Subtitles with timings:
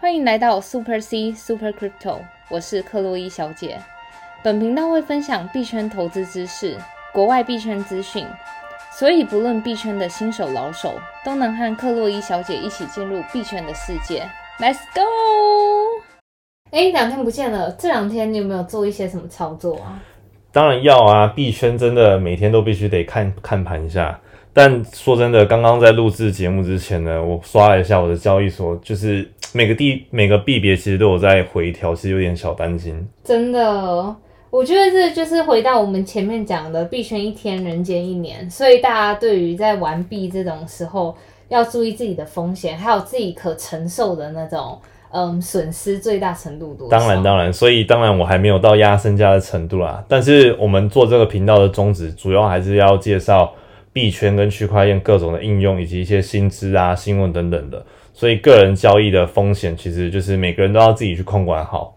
[0.00, 3.76] 欢迎来到 Super C Super Crypto，我是克洛伊小姐。
[4.44, 6.78] 本频道会分享币圈投资知识、
[7.12, 8.24] 国外币圈资讯，
[8.92, 14.22] 所以不论币圈的新手老手，都能和克洛伊小姐一起进入币圈的世界。
[14.60, 16.00] Let's go！
[16.70, 20.00] 哎，两天不见了，这两天你有没有做一些什么操作啊？
[20.52, 24.20] 当然要啊，币圈真的每天都必须得看看盘一下。
[24.52, 33.08] 但说真的，刚刚在录制节目之前呢，我刷了一下我的交易所，就是每个地每个币别其实都有在回调，其实有点小担心。
[33.24, 34.16] 真的，
[34.50, 41.16] 我觉得这就是回到我们前面讲的币圈一天人间一年，所以大家对于在玩币这种时候
[41.48, 44.78] 要注意自己的风险，还有自己可承受的那种
[45.10, 46.88] 嗯损失最大程度多。
[46.88, 50.04] 当然当然，所以当然我还没有到压身家的程度啦。
[50.08, 53.52] 但是我们做这个频道的宗旨，主要还是要介绍。
[53.90, 57.84] 币圈跟区块链各种的应用，以及一些薪资啊、新闻等等的，
[58.18, 61.94] 所以个人交易的风险其实就是每个人都要自己去控管好。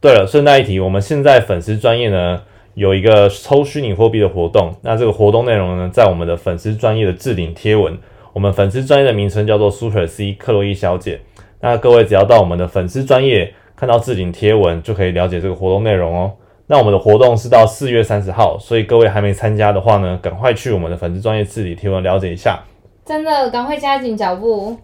[0.00, 2.42] 对了，顺带一提，我们现在粉丝专业呢
[2.74, 7.96] 有一个抽虚拟货币的活动，那这个活动内容呢在我们的粉丝专业的置顶贴文，
[8.32, 11.20] 我们粉丝专业的名称叫做 Super C 克洛伊小姐。
[11.60, 16.32] 那各位只要到我们的粉丝专业看到置顶贴文，就可以了解这个活动内容哦。
[16.66, 22.58] 那我们的活动是到四月三十号，所以各位还没参加的话呢，赶快去我们的粉丝专业置顶贴文了解一下。
[23.04, 24.76] 真的，赶快加紧脚步。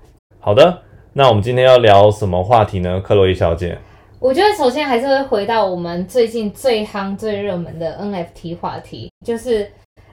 [0.47, 0.80] 好的，
[1.14, 3.77] 那我们今天要聊什么话题呢，克洛伊小姐？
[4.20, 9.69] 我觉得首先还是会回到我们最近最夯、最热门的 NFT 话题，就是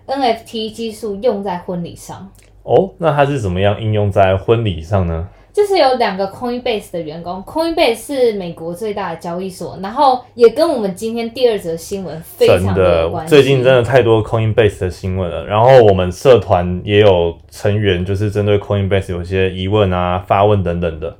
[0.07, 2.27] NFT 技术用在婚礼上。
[2.63, 5.29] 哦，那它是怎么样应用在婚礼上呢？
[5.53, 13.29] 就是有两个 Coinbase 的员工，Coinbase 是美国最大的交易所，然后也跟我们今天第二则新闻非常的关系。
[13.29, 21.15] 最近真的太多 Coinbase 的新闻了，然后我们社团也有成员就是针对 Coinbase 有些疑问啊、发问等等的。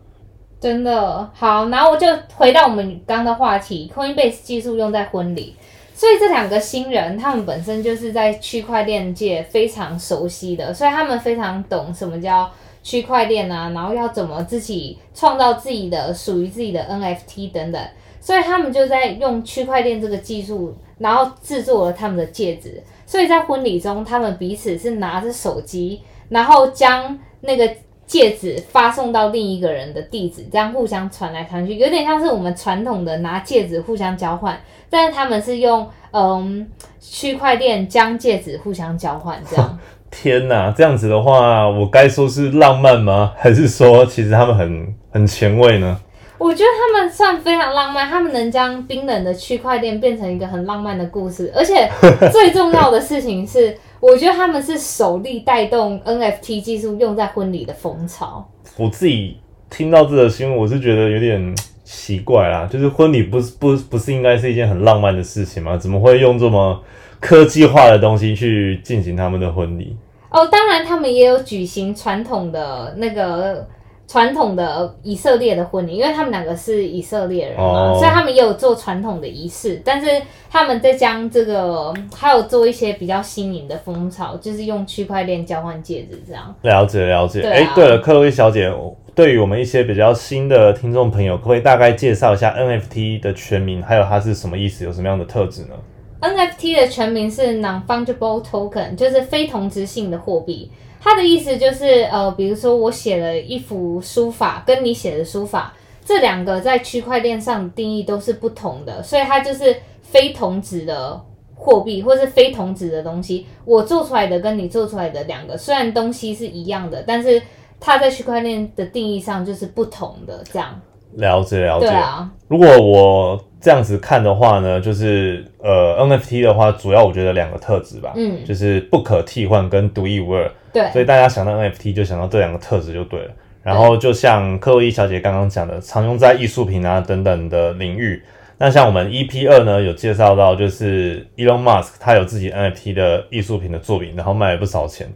[0.60, 5.56] 真的好，然后我就回到我们刚的话题，Coinbase 技术用在婚礼，
[5.94, 12.50] 所以这两个新人他们本身就是在区块链界非常熟悉的，所以他们非常懂什么叫。
[12.84, 17.82] 区块链啊，然后要怎么自己创造自己的属于自己的 NFT 等等，
[18.20, 22.84] 所以他们就在用区块链这个技术，然后制作了他们的戒指。
[23.06, 27.70] 所以在婚礼中，他们彼此是拿着手机，然后将那个
[28.06, 36.70] 戒指发送到另一个人的地址，这样互相传来传去，有点像是我们传统的拿戒指互相交换，但是他们是用嗯
[37.00, 39.80] 区块链将戒指互相交换这样。
[40.16, 43.34] 天呐，这样子的话，我该说是浪漫吗？
[43.36, 46.00] 还是说其实他们很很前卫呢？
[46.38, 51.90] 我觉得他们算非常浪漫，他们能将冰冷的区块链变成一个很浪漫的故事，而且
[52.32, 58.48] 最重要的事情是，我觉得他们是首例带动 NFT 技术用在婚礼的风潮。
[58.78, 59.38] 我自己
[59.70, 65.76] 听到这个新闻，我是觉得有点奇怪啦，就是婚礼不是不不是应该是一件很浪漫的事情吗？
[65.78, 66.84] 怎么会用这么
[67.22, 69.96] 科技化的东西去进行他们的婚礼？
[70.34, 73.68] 哦，当然，他们也有举行传统的那个
[74.08, 79.80] 传统的以色列的婚礼，因为他们两个是以色列人嘛，所以他们也有做传统的仪式。
[79.86, 80.10] 但是
[80.50, 86.54] 他们在将这个还有做一些比较新颖的风潮，就是用区块链交换戒指这样。
[86.64, 87.42] 了解了解。
[87.44, 88.74] 哎，对了，克洛伊小姐，
[89.14, 95.76] 对于我们一些比较新的听众朋友，可以大概介绍一下 NFT 的全名，还有它是什么意思，有什么样的特质呢
[96.24, 100.72] ？NFT 的全名是 Non-Fungible Token，就是非同质性的货币。
[101.02, 105.74] 它的意思就是，呃，比如说我写了一幅书法，跟你写的书法，
[106.06, 111.22] 这两个在区块链上定义都是不同的，所以它就是非同质的
[111.54, 113.46] 货币，或是非同质的东西。
[113.66, 117.42] 我做出来的跟你做出来的两个，虽然东西是一样的，但是
[117.82, 120.42] 它在区块链的定义上就是不同的。
[120.54, 120.80] 这样
[121.16, 121.88] 了解了解。
[121.88, 123.44] 对啊，如果我。
[123.64, 130.52] 这样子看的话呢，就是呃 NFT 的话，主要我觉得两个特质吧，嗯，就是不可替换跟独一无二。
[130.74, 133.32] 对，所以大家想到 NFT 就想到这两个特质就对了。
[133.64, 138.22] 然后就像克洛伊小姐刚刚讲的，常用在艺术品啊等等的领域。
[138.58, 145.08] 那像我们 EP 二呢有介绍到，就是 Elon Musk 他有自己 NFT 的艺术品的作品，然后卖了不少钱。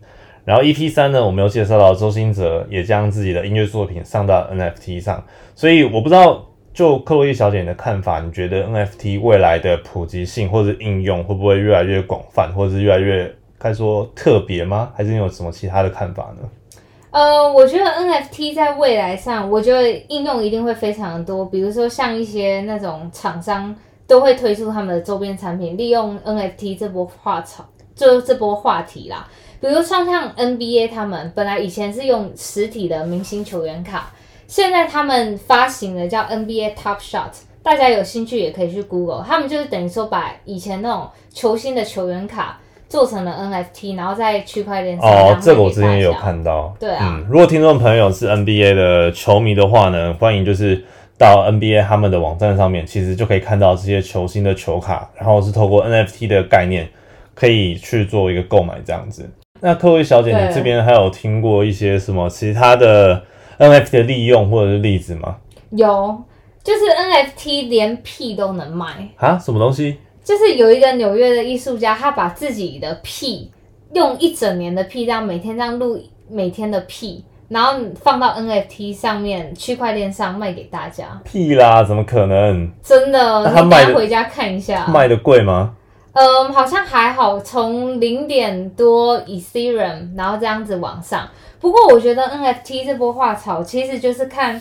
[0.46, 5.22] 然后 EP 三呢，我们又介绍到周星哲也将自己的音乐作品上到 NFT 上。
[5.54, 6.46] 所以我不知道。
[6.78, 14.92] 就克洛伊小姐你的看法，你觉得 NFT 未来的普及性或者应用会不会越来越广泛，或者是越来越该说特别吗？
[14.96, 16.48] 还是你有什么其他的看法呢？
[17.10, 21.44] 呃，我觉得 NFT 在未来上，我觉得应用一定会非常的多。
[21.48, 23.76] 比如说像一些那种厂商
[24.06, 27.66] 都会推出他们的周边产品，利用 NFT 这波话潮，
[27.96, 29.28] 就这波话题啦。
[29.60, 34.12] 比如像像 NBA 他们本来以前是用实体的明星球员卡。
[34.48, 42.58] 现在他们发行的叫 NBA Top Shot，大家有兴趣也可以去 Google，他们就是等于说把以前那种球星的球员卡
[42.88, 46.14] 做成了 NFT，然后在区块链上哦让，这个我之前也有。
[46.14, 46.74] 看到。
[46.80, 50.82] 对啊嗯，如果听众朋友是 NBA 的球迷的话呢，欢迎就是
[51.18, 56.88] 到 NBA 他们的网站上面，其实就可以看到这些球星的球卡，然后是透过 NFT 的概念，
[57.36, 59.30] 可以去做一个购买这样子。
[59.60, 63.22] 那各位小姐，你这边还有听过一些什么其他的
[63.60, 65.38] NFT 的利用或者是例子吗？
[65.72, 66.24] 有，
[66.64, 69.10] 就是 NFT 连屁都能卖。
[69.18, 69.98] 啊，什么东西？
[70.24, 73.52] 就是有一个纽约的艺术家，他把自己的屁
[73.94, 75.98] 用一整年的屁，这样每天这样录
[76.30, 81.20] 每天的屁，然后放到 NFT 上面，区块链上卖给大家。
[81.24, 82.70] 屁啦，怎么可能？
[82.84, 84.86] 真的，那他卖的你等下回家看一下。
[84.88, 85.74] 卖的贵吗？
[86.14, 91.28] 嗯，好像还好，从零点多 Ethereum，然后这样子往上。
[91.60, 94.60] 不过我觉得 NFT 这波话潮，其实就是看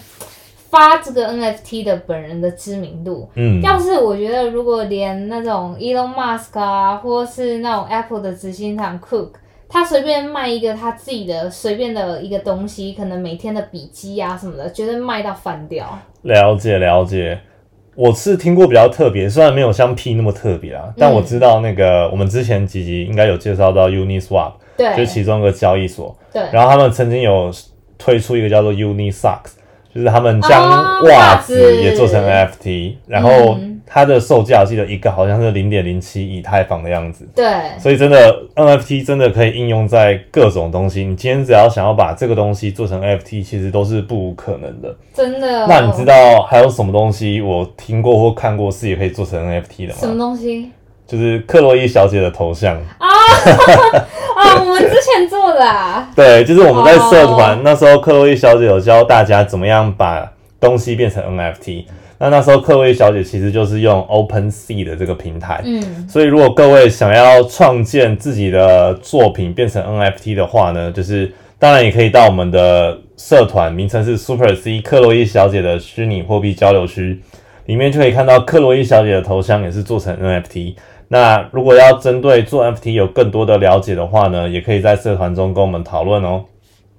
[0.69, 3.29] 发这个 NFT 的本人的知名度。
[3.35, 9.31] 嗯，要是我觉得，如果连那种 Elon Musk 啊，或是那种 Apple 的执行长 Cook，
[9.69, 15.99] 他随便卖一个他自己的随便的一个东西，可能每天的笔记啊什么的，绝对卖到翻掉。
[16.23, 17.41] 了解了解，
[17.97, 20.81] 我是听过比较特别，虽然没有像 P 那么特别嗯。
[20.81, 27.51] 啊，但我知道那个我们之前几集应该有介绍到 Uniswap，对，就是其中一个交易所，对，然后他们曾经有
[27.97, 29.55] 推出一个叫做 Unisocks，
[29.95, 31.55] 就是他们将哦袜袜子。
[31.57, 37.27] 子也做成 NFT，、然后嗯它的售价我记得一个好像是零点零七以太坊的样子。
[37.35, 37.47] 对，
[37.79, 41.05] 所以真的 NFT 真的可以应用在各种东西。
[41.05, 44.95] 你今天只要想要把这个东西做成 NFT，其实都是不无可能的。
[45.15, 45.67] 真的。
[45.69, 50.19] 那你知道还有什么东西我听过或看过是也可以做成 NFT 的吗什么吗？
[50.19, 50.71] 东西
[51.07, 52.75] 就是克洛伊小姐的头像。
[52.99, 53.07] 啊
[54.37, 54.61] 啊？
[54.61, 56.11] 我们之前做的啊。
[56.17, 61.85] 对，就是我们在社团、哦那时候，克洛伊小姐有教大家怎么样把东西变成 NFT。
[62.19, 65.61] 那那时候克洛伊小姐其实就是用 OpenSea 的这个平台。
[65.65, 77.21] 嗯，所以，如果各位想要创建自己的作品变成 NFT 的话呢，就是当然也可以到我们的社团，名称是 Super C 克洛伊小姐的虚拟货币交流区，
[77.67, 80.75] 里面就可以看到克洛伊小姐的头像也是做成 NFT。
[81.09, 86.45] 那如果要针对做 NFT 有更多的了解的话呢，也可以在社团中跟我们讨论哦。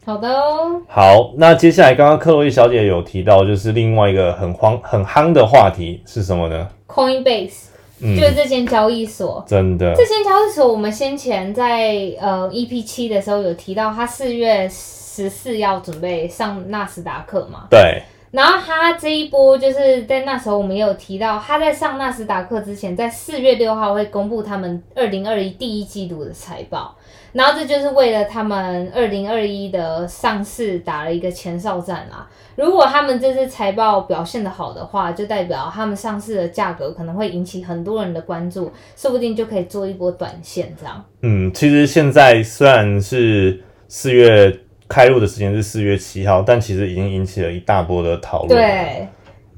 [0.07, 0.81] 好的哦。
[0.87, 7.65] 好，那接下来刚刚克洛伊小姐有提到，就是另外一个很慌很夯的话题是什么呢？Coinbase
[7.99, 9.43] 嗯就是这间交易所。
[9.45, 17.65] 真的这间交易所，我们先前在呃 EP 七的时候有提到，它四月十四要准备上纳斯达克嘛。
[17.69, 18.01] 对，
[18.31, 26.95] 然后它这一波就是在那时候我们也有提到，它在上纳斯达克之前，在四月六号会公布他们二零二一第一季度的财报，
[27.37, 32.27] 然后这就是为了他们二零二一的上市打了一个前哨战啦。
[32.55, 41.05] 如果他们这次财报表现的好的话，就代表他们上市的价格可能会引起很多人的关注，说不定就可以做一波短线这样。
[41.21, 44.51] 嗯，其实现在虽然是四月
[44.87, 49.07] 开录的时间是四月七号，但其实已经引起了一大波的讨论。，对，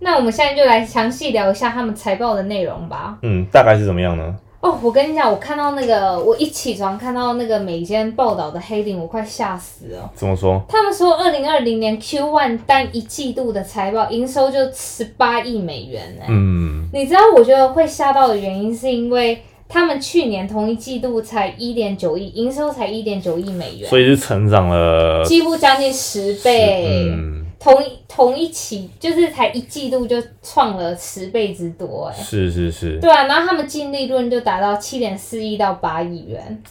[0.02, 3.18] 那我们现在就来详细聊一下他们财报的内容吧。
[3.22, 4.36] 嗯，大概是怎么样呢？
[4.62, 10.12] 哦，我跟你讲，我看到那个，我一起床看到那个每间报道的黑顶，我快吓死了。
[10.14, 10.62] 怎么说？
[10.68, 27.07] 他们说，二零二零年 Q one 单一季度的财报营收就十八亿美元呢、嗯，你知道，我觉得会吓到的原因是因为他们去年同一季度才一点九亿，营收才一点九亿美元，所以是成长了几乎将近十倍。
[27.07, 32.16] 嗯，同一同一起就是才一季度就创了十倍之多、哎。
[32.16, 36.63] 是是是，对啊，然后他们净利润就达到七点四亿到八亿元。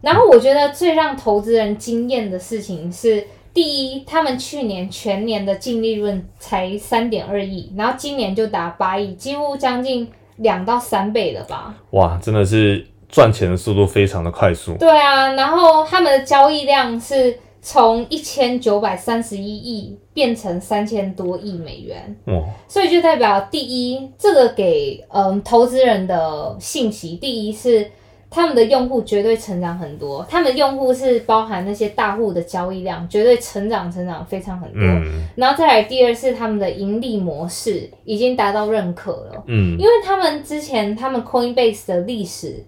[0.00, 11.74] 然后我觉得最让投资人惊艳的事情是，第一，他们去年全年的净利润才三点二亿，然后今年就达八亿，几乎将近两到三倍了吧？
[11.90, 14.76] 哇，真的是赚钱的速度非常的快速。
[14.78, 22.16] 对啊，然后他们的交易量是从一千九百三十一亿变成三千多亿美元。
[22.24, 27.88] 哇，所以就代表第一，这个给嗯投资人的信息，第一是
[28.28, 34.80] 他们的用户绝对成长很多，他们用户是包含那些大户的交易量，绝对成长成长非常很多。
[34.82, 42.64] 嗯然后再来第二是他们的盈利模式已经达到认可了，嗯因为他们之前他们 Coinbase 的历史。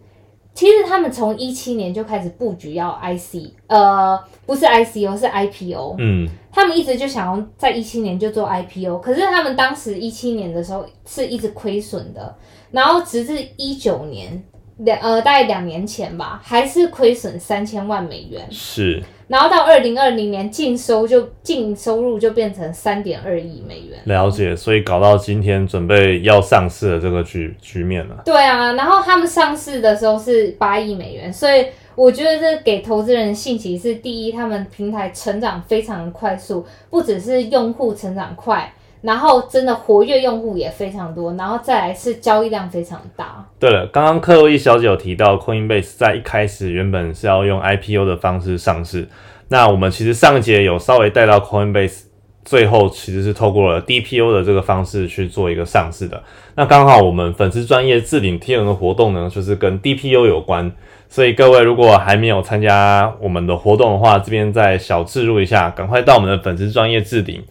[0.52, 12.36] 其实他们从一七年就开始布局要 IC，呃，不是 ICO 是 IPO，嗯，他们一直就想要在一七年就做 IPO，可是他们当时一七年的时候是一直亏损的，
[12.72, 14.42] 然后直至一九年
[14.80, 23.98] 两呃大概两年前吧，还是亏损三千万美元，是然后到二零二零年净收就净收入就变成三点二亿美元。
[24.04, 28.22] 了解，所以搞到今天准备要上市的这个局局面了。
[28.24, 38.72] 对啊，然后他们上市的时候是八亿美元，所以我觉得这给投资人信息是：第一，他们平台成长非常快速，不只是用户成长快，
[39.02, 43.44] 然后真的活跃用户也非常多，然后再来是交易量非常大。
[43.58, 49.08] 对了，刚刚克洛伊小姐有提到，Coinbase 在一开始原本是要用 IPO 的方式上市。
[49.48, 52.02] 那我们其实上一节有稍微带到 Coinbase，
[52.44, 56.22] 最后其实是透过了 DPO 的这个方式去做一个上市的。
[56.54, 60.70] 那刚好我们粉丝专业置顶贴文的活动呢，就是跟 DPO 有关。
[61.08, 67.42] 所以各位如果还没有参加我们的活动的话，这边再小置入一下，赶快到我们的粉丝专业置顶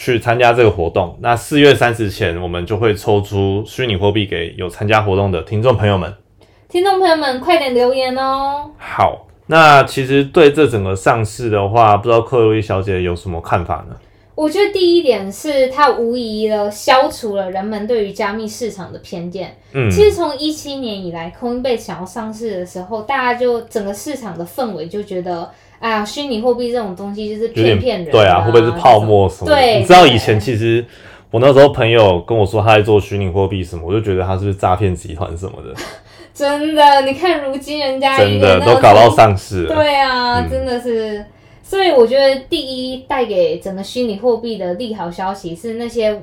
[0.00, 1.14] 去参加这个活动。
[1.20, 6.10] 那四月三十前，我们就会抽出虚拟货币给有参加活动的听众朋友们。
[6.70, 8.70] 听众朋友们，快点留言哦！
[8.78, 13.96] 好，那其实对这整个上市的话，不知道克洛伊小姐有什么看法呢？
[14.34, 19.54] 我觉得第一点是它无疑的消除了人们对于加密市场的偏见。
[19.74, 29.56] 嗯，其实从一七年以来，Coinbase 想要上市的时候，大家就整个市场的氛围就觉得，哎呀，虚拟货币这种东西就是有骗点骗人、对啊，会不会是泡沫什么的？
[29.56, 30.84] 对你知道以前其实
[31.30, 35.74] 我那时候朋友跟我说他在做虚拟货币什么，我就觉得他是不是诈骗集团什么的，
[36.32, 39.74] 真的，你看如今人家真的都搞到上市了。
[39.74, 41.24] 对啊，嗯真的是。
[41.62, 46.20] 所以我觉得第一带给整个虚拟货币的利好消息是那些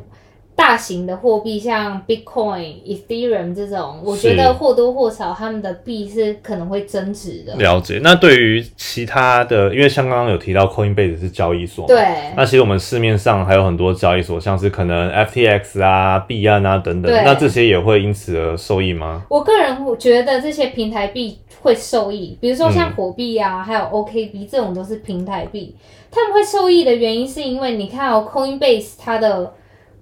[0.57, 7.55] 大型的货币，像 Bitcoin、Ethereum 这种，我觉得或多或少他们的币是可能会增值的。
[7.57, 7.99] 了解。
[8.01, 19.21] 那对于其他的，因为像刚刚有提到 Coinbase 是交易所嘛，对，那其实我们市面上还有很多交易所，像是可能 FTX 啊、币安啊等等，那这些也会因此而受益吗？
[19.29, 25.75] 我个人觉得这些平台币会受益，比如说嗯像火币啊，还有 OKB 这种都是平台币，
[26.09, 29.53] 他们会受益的原因是因为你看哦，Coinbase 它的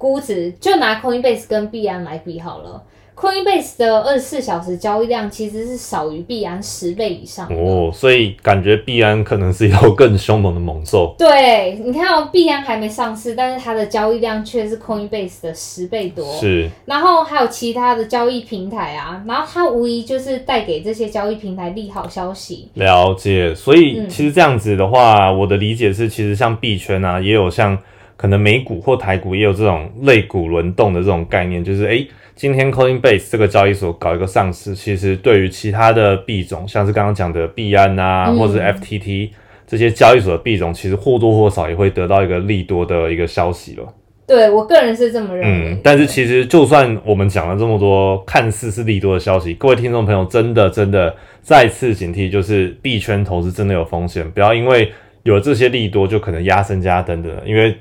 [0.06, 2.84] 估值，就拿 Coinbase 跟币安来比好了
[3.16, 7.48] ，Coinbase 的二十四小时交易量其实是少于币安十倍以上。
[7.50, 11.16] 哦，所以感觉币安可能是有更凶猛的猛兽。
[11.18, 16.24] 对，你看哦，币安还没上市，但是它的交易量却是 Coinbase 的十倍多。
[16.40, 22.70] 是，然后还有其他的交易平台啊，然后它无疑就是带给这些交易平台利好消息。
[22.76, 27.76] 了解，所以嗯其实这样子的话，我的理解是，其实像币圈啊，也有像
[28.18, 39.30] 可能美股或台股也有这种类股轮动的这种概念，就是诶，今天 Coinbase 这个交易所搞一个上市，其实对于其他的币种，像是刚刚讲的币安啊，嗯或者是 FTT
[39.68, 43.94] 这些交易所的币种，其实或多或少也会得到一个利多的一个消息了。
[44.28, 45.70] 对我个人是这么认为。
[45.74, 54.92] 嗯，但是其实就算我们讲了这么多看似是利多的消息，各位听众朋友真的真的再次警惕，就是币圈投资真的有风险，不要因为
[55.22, 57.76] 有了这些利多就可能压身家等等的，因为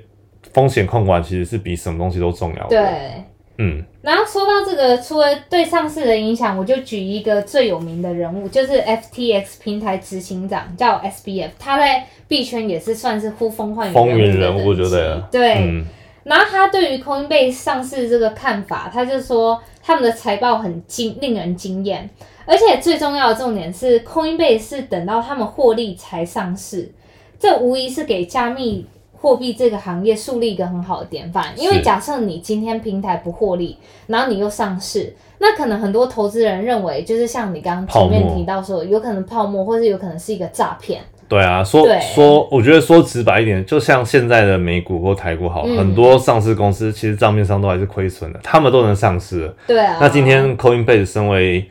[0.55, 3.25] 风险控管其实是比什么东西都重要的。，对，
[3.59, 14.83] 嗯，然后说到这个，除了对上市的影响，我就举一个最有名的人物，就是 FTX 平台执行长叫 SBF，他在币圈也是算是呼风唤雨风云人物等级。
[14.83, 15.29] 就对了。
[15.31, 15.85] 对，嗯，
[16.23, 22.09] 然后他对于 Coinbase 上市这个看法，他就说他们的财报很惊，令人惊艳，
[22.47, 26.93] 而且最重要的重点是，Coinbase 是等到他们获利才上市，
[27.39, 28.87] 这无疑是给加密
[29.25, 31.47] 货币这个行业树立一个很好的典范。
[31.57, 41.01] 因为假设你今天平台不获利，然后你又上市，那可能很多投资人认为，就是像你刚刚前面提到说，有可能泡沫，或是有可能是一个诈骗。
[41.27, 49.57] 对啊，说对说，我觉得说直白一点，就像现在的美股或台股好，嗯很多上市公司其实账面上都还是亏损的，他们都能上市了。
[49.67, 51.67] 对啊，那今天 Coinbase 身为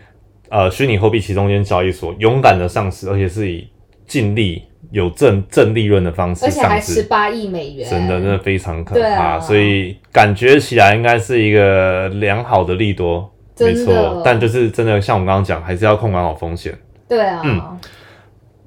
[0.50, 3.68] 呃虚拟货币其中间交易所，勇敢的上市，而且是以
[4.08, 9.24] 净利有正正利润的方式而且还十八亿美元，真的真的非常可怕。
[9.24, 14.22] 啊所以感觉起来应该是一个良好的利多，没错。
[14.24, 16.78] 但就是真的像我们刚刚讲，还是要控管好风险。
[17.08, 17.42] 对啊。
[17.44, 17.80] 嗯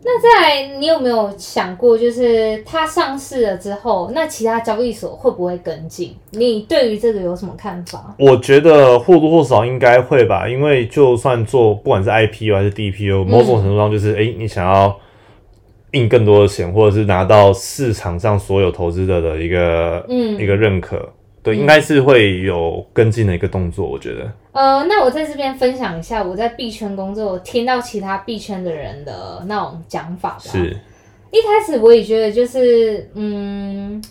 [0.09, 6.15] 那在你有没有想过，就是它上市了之后，那其他交易所会不会跟进？
[6.31, 8.15] 你对于这个有什么看法？
[8.17, 14.97] 我觉得或多或少应该会吧，因为就算做不管是 IPO 还是 DPO，某种程度上就是，诶，你想要
[15.97, 21.09] 印更多的钱，或者是拿到市场上所有投资者的一个、嗯一个认可，
[21.43, 23.87] 对，应该是会有跟进的一个动作。
[23.87, 30.38] 我觉得，呃，那我在这边分享一下我在币圈工作我听到其他币圈的人的那种讲法吧。
[30.41, 30.76] 是
[31.31, 34.03] 一开始我也觉得就是，嗯，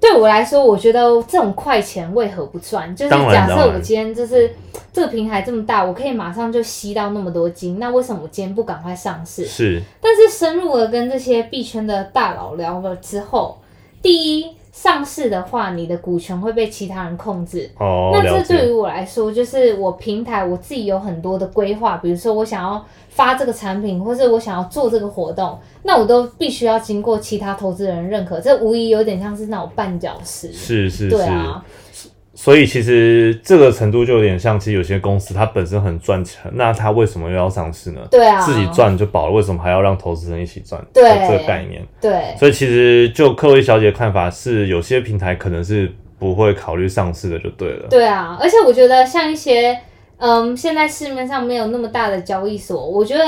[0.00, 2.94] 对我来说，我觉得这种快钱为何不赚？
[2.94, 4.54] 就是假设我今天就是
[4.92, 9.44] 这个平台这么大，我可以马上就吸到那么多金，那为什么我今天不赶快上市？
[9.44, 13.58] 是，但是深入了跟这些币圈的大佬聊了之后，
[14.00, 14.46] 第一，
[14.80, 17.68] 上市的话，你的股权会被其他人控制。
[17.80, 28.40] 哦，那这对于我来说，就是我平台我自己有很多的规划，比如说我想要发这个产品，或是我想要做这个活动，那我都必须要经过其他投资人认可。
[28.40, 30.52] 这无疑有点像是那种绊脚石。
[30.52, 31.64] 是是是，对啊，
[32.48, 38.00] 所以其实这个程度就有点像，其实有些公司它本身很赚钱，那它为什么又要上市呢？
[38.10, 40.82] 对啊，自己赚就饱了，为什么还要让投资人一起赚？
[40.94, 41.86] 对这个概念。
[42.00, 47.86] 对所以其实就克洛伊小姐的看法是，有些平台可能是不会考虑上市的，就对了。
[47.90, 49.78] 对啊，而且我觉得像一些
[50.16, 53.22] 嗯，现在市面上没有那么大的交易所，我觉得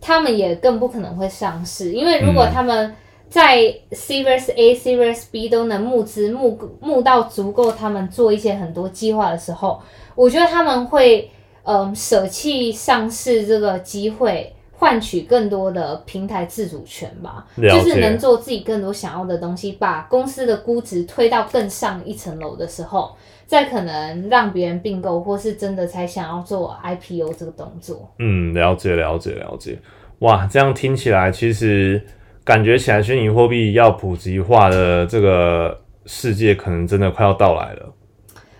[0.00, 2.92] 他们也更不可能会上市，因为如果嗯他们
[3.34, 9.82] 在 Series A、Series B 都能募资募募到足够他们做一些很多计划的时候，
[10.14, 11.28] 我觉得他们会
[11.64, 14.54] 嗯舍弃上市这个机会。
[14.76, 28.10] 换取更多的平台自主权吧，就是能做自己更多想要的东西，把公司的估值推到更上一层楼的时候，再可能让别人并购，或是真的才想要做 IPO 这个动作。
[28.18, 29.78] 嗯，了解了解了解。
[30.18, 32.04] 哇，这样听起来，其实
[32.44, 37.94] 感觉起来，虚拟货币要普及化的这个世界，可能真的快要到来了。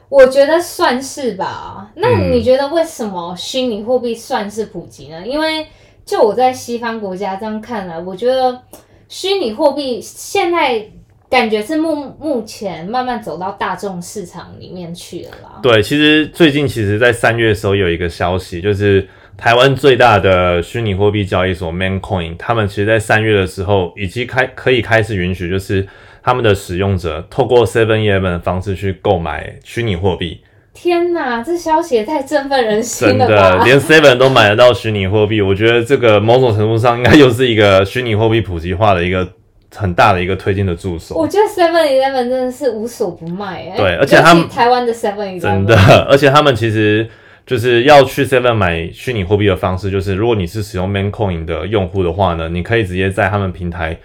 [0.09, 1.91] 我觉得算是吧。
[1.97, 5.27] 那嗯你觉得为什么虚拟货币算是普及呢？
[5.27, 5.67] 因为
[6.05, 8.63] 就我在西方国家这样看来，我觉得
[9.09, 10.87] 虚拟货币现在
[11.29, 15.61] 感觉是目目前慢慢走到大众市场里面去了啦。
[15.63, 25.87] 对，其实最近其实，在三月的时候有一个消息，就是台湾最大的虚拟货币交易所 Mancoin，他们其实在三月的时候已经开可以开始允许，就是
[26.23, 30.41] 他们的使用者透过 Seven Eleven 的方式去购买虚拟货币。
[30.73, 33.59] 天哪，这消息也太振奋人心了吧！
[33.59, 39.29] 的，连 Seven 都买得到虚拟货币，我觉得这个某种程度上应该又是一个虚拟货币普及化的一个
[39.73, 41.15] 很大的一个推进的助手。
[41.15, 45.77] 我觉得 Seven Eleven 真的是无所不卖哎、对而且他们台湾的 Seven Eleven 真的，
[46.09, 47.09] 而且他们其实
[47.47, 53.99] 就是要去 Seven 买虚拟货币的方式，就是如果你是使用 Mancoin 的用户的话呢，你可以直接在他们平台。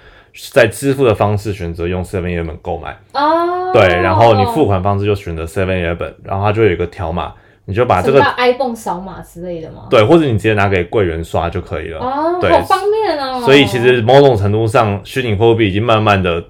[0.54, 7.34] 在支付的方式选择用 Seven Eleven 购买，哦，对，然后你付款方式就选择 Seven Eleven，然后它就有一个条码，
[7.66, 9.88] 你就把这个 iPhone 扫码之类的吗？
[9.90, 12.00] 对，或者你直接拿给柜员刷就可以了。
[12.00, 13.42] 哦，对好方便哦。
[13.42, 16.42] 所以其实某种程度上，虚拟货币已经慢慢的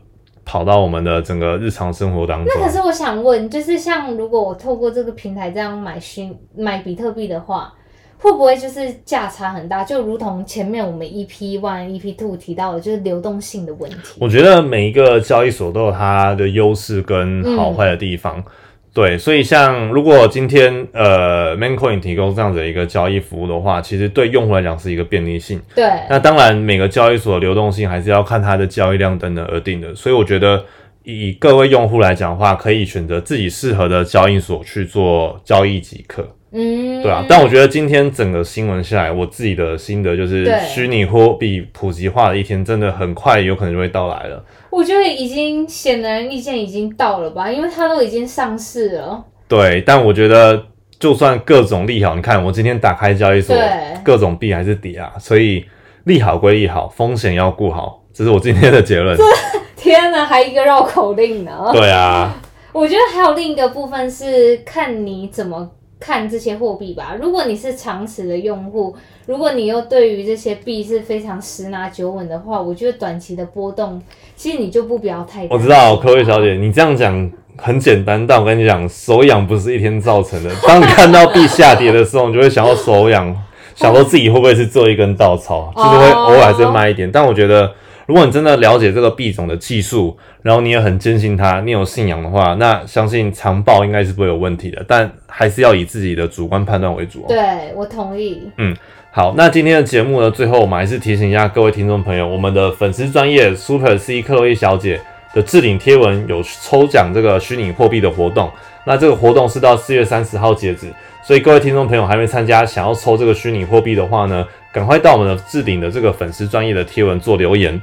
[0.49, 2.51] 跑到我们的整个日常生活当中。
[2.55, 7.71] 那可是我想问，就是像如果我透过这个平台这样买虚买比特币的话，
[8.17, 9.83] 会不会就是价差很大？
[9.83, 14.17] 就如同前面我们 EP one、EP two 提到的，就是流动性的问题。
[14.19, 18.43] 我觉得每一个交易所都有它的优势跟好坏的地方。
[18.91, 25.62] 对，所以像如果今天呃 Maincoin 提供这样子的一个交易服务的话，其实对用户来讲是一个便利性。
[25.75, 29.93] 对，那当然，每个交易所的流动性还是要看它的交易量等等而定的。
[29.93, 30.65] 所以我觉得，
[31.04, 36.28] 以各位用户来讲的话，可以选择自己适合的交易所去做交易即可。
[36.51, 44.43] 嗯，对啊，但我觉得今天整个新闻下来，我自己的心得就是，虚拟货币普及化的一天真的很快，有可能就会到来了。
[44.71, 49.23] 我觉得已经显而易见已经到了吧，因为它都已经上市了。
[49.47, 50.63] 对，但我觉得
[50.99, 53.67] 就算各种利好，你看我今天打开交易所对，
[54.03, 55.65] 各种币还是跌啊，所以
[56.05, 59.15] 利好归利好，风险要顾好，这是我今天的结论。
[59.77, 61.69] 天哪，还一个绕口令呢。
[61.71, 62.35] 对啊，
[62.73, 67.15] 我觉得还有另一个部分是看你怎么看这些货币吧。
[67.19, 74.01] 如果你是长持的用户，如果你又对于这些币是非常十拿九稳的话，我觉得短期的波动，
[74.35, 75.45] 其实你就不必要太。
[75.49, 80.49] 我知道，科慧小姐，你这样讲很简单，但我跟你讲，手痒不是一天造成的。
[80.65, 83.35] 当你看到币下跌的时候，你就会想要手痒，
[83.75, 87.12] 想说自己会不会是做一根稻草，就是会偶尔还是会卖一点。
[87.12, 87.69] 但我觉得，
[88.09, 94.83] 如果你真的了解这个币种的技术，然后你也很坚信它，你有信仰的话，那相信长报应该是不会有问题的。
[94.87, 97.25] 但还是要以自己的主观判断为主哦。
[97.27, 97.37] 对
[97.75, 98.41] 我同意。
[98.57, 98.75] 嗯
[99.11, 104.99] 好，那今天的节目呢，最后我们还是提醒一下各位听众朋友，我们的粉丝专业 Super C 克洛伊小姐
[105.35, 108.49] 的置顶贴文有抽奖这个虚拟货币的活动，
[108.85, 110.87] 那这个活动是到四月三十号截止，
[111.23, 117.79] 所以各位听众朋友还没参加，想要抽这个虚拟货币的话呢，赶快到我们的置顶的这个粉丝专业的贴文做留言。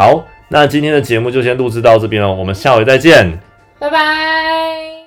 [0.00, 3.38] 好，那今天的节目就先录制到这边了，我们下回再见。
[3.78, 4.99] 拜拜。